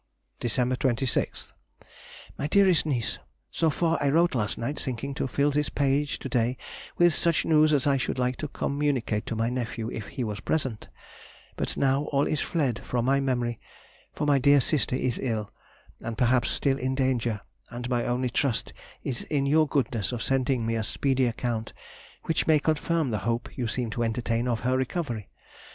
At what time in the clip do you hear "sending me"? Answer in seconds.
20.23-20.73